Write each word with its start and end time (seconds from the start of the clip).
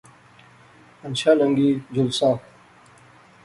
ہنچھا 1.03 1.31
ننگی 1.39 1.69
چلساں 1.93 2.35